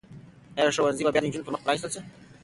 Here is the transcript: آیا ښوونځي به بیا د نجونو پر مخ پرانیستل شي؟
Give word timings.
آیا 0.57 0.71
ښوونځي 0.75 1.03
به 1.05 1.11
بیا 1.13 1.21
د 1.21 1.25
نجونو 1.25 1.45
پر 1.47 1.51
مخ 1.53 1.61
پرانیستل 1.63 1.89
شي؟ 1.93 2.01